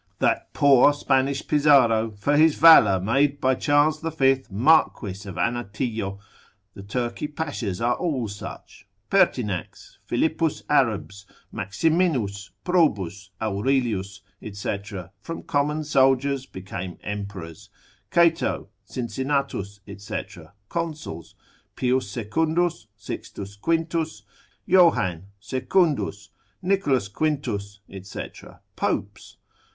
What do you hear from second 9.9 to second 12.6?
Philippus Arabs, Maximinus,